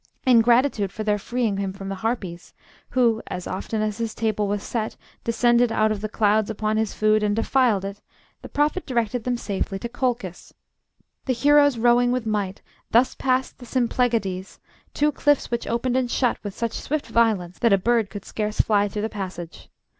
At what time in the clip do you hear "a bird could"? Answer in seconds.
17.71-18.25